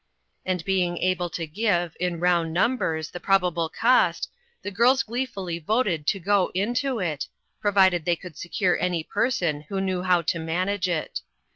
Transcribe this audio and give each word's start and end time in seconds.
And 0.47 0.65
being 0.65 0.97
able 0.97 1.29
to 1.29 1.45
give 1.45 1.95
in 1.99 2.19
round 2.19 2.51
numbers 2.51 3.11
the 3.11 3.19
probable 3.19 3.69
cost, 3.69 4.31
the 4.63 4.71
girls 4.71 5.03
gleeful 5.03 5.45
\y 5.45 5.59
voted 5.63 6.07
to 6.07 6.19
"go 6.19 6.49
into 6.55 6.97
it,'* 6.97 7.27
provided 7.59 8.03
they 8.03 8.15
could 8.15 8.35
secure 8.35 8.81
any 8.81 9.03
person 9.03 9.61
who 9.69 9.79
knew 9.79 10.01
how 10.01 10.23
to 10.23 10.39
manage 10.39 10.89
it. 10.89 11.21